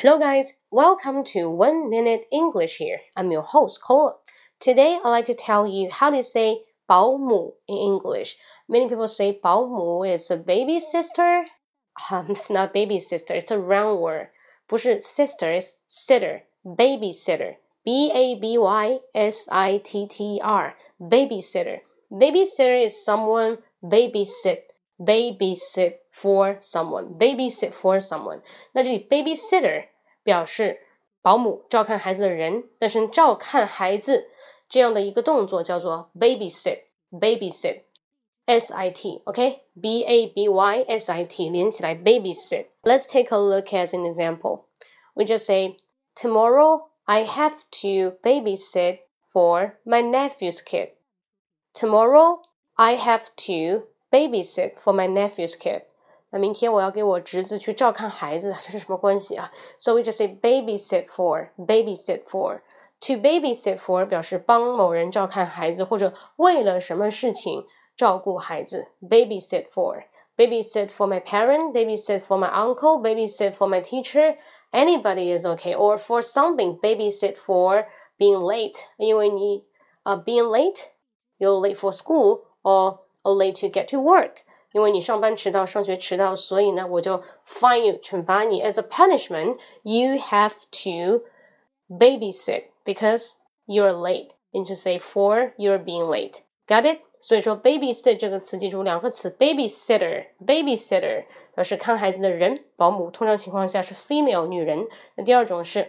[0.00, 0.54] Hello, guys.
[0.70, 3.00] Welcome to One Minute English here.
[3.16, 4.16] I'm your host, Cola.
[4.60, 8.36] Today, I'd like to tell you how to say 保姆 in English.
[8.68, 11.46] Many people say 保姆 is a baby sister.
[12.10, 14.28] Um, it's not baby sister, it's a round word.
[14.66, 17.56] 不是 sister, it's sitter, babysitter.
[17.86, 21.80] B A B Y S I T T E R, babysitter.
[22.10, 24.58] Babysitter is someone babysit
[25.00, 28.42] babysit for someone, babysit for someone。
[28.72, 29.84] 那这里 babysitter
[30.22, 30.80] 表示
[31.22, 34.28] 保姆照看孩子的人，但是照看孩子
[34.68, 39.62] 这样的一个动作叫做 babysit，babysit。S I T, okay?
[39.80, 42.66] B A B Y S I T 连起来 babysit.
[42.84, 44.66] Let's take a look as an example.
[45.14, 45.78] We just say,
[46.14, 49.00] Tomorrow I have to babysit
[49.32, 50.90] for my nephew's kid.
[51.74, 52.42] Tomorrow
[52.76, 55.82] I have to babysit for my nephew's kid.
[56.30, 59.52] 那明天我要给我侄子去照看孩子，这是什么关系啊？
[59.78, 62.60] So we just say babysit for, babysit for.
[63.00, 68.88] To babysit for 表示帮某人照看孩子，或者为了什么事情照顾孩子。
[69.00, 70.04] Babysit for,
[70.36, 74.36] babysit for my parent, babysit for my uncle, babysit for my teacher.
[74.72, 75.74] Anybody is okay.
[75.74, 77.86] Or for something, babysit for
[78.18, 78.86] being late.
[78.96, 79.64] 因为你
[80.02, 80.86] 啊、uh, being late,
[81.38, 84.38] you're late for school or or late to get to work。
[84.72, 88.62] 因为你上班迟到、上学迟到，所以呢，我就 fine you 惩罚你。
[88.62, 91.24] As a punishment, you have to
[91.88, 93.34] babysit because
[93.66, 94.30] you're late.
[94.52, 96.40] And to say for you're being late.
[96.66, 97.00] Got it?
[97.20, 104.86] 所以说 babysit 这个词记住两个词，babysitter，babysitter 表示看孩子的人，保姆，通常情况下是 female 女人。
[105.16, 105.82] 那第二种是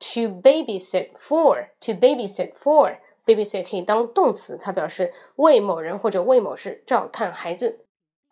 [0.00, 7.80] to babysit for，to babysit for。babysit 可以当动词，它表示为某人或者为某事照看孩子。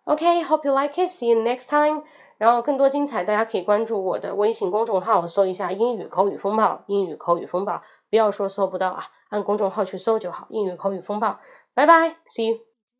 [0.08, 1.10] OK，hope、you like it.
[1.10, 2.04] See you next time.
[2.38, 6.82] 然后更多精彩，大家可以关注我的微信公众号，搜一下“英语口语风暴”。
[6.88, 10.48] 英语口语风暴，不要说搜不到啊，按公众号去搜就好。
[10.50, 11.40] 英语口语风暴，
[11.74, 12.60] 拜拜，See you.